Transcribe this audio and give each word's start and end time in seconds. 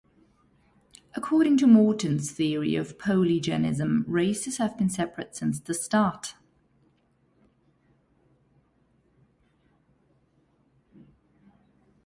According 1.13 1.57
to 1.57 1.67
Mortons 1.67 2.31
theory 2.31 2.73
of 2.75 2.97
polygenism, 2.97 4.03
races 4.07 4.57
have 4.57 4.75
been 4.75 4.89
separate 4.89 5.35
since 5.35 5.59
the 5.59 5.75
start. 5.75 6.33